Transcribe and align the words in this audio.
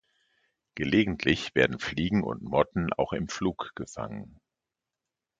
Gelegentlich 0.73 1.53
werden 1.53 1.77
Fliegen 1.77 2.23
und 2.23 2.41
Motten 2.41 2.91
auch 2.91 3.13
im 3.13 3.27
Flug 3.27 3.71
gefangen. 3.75 4.41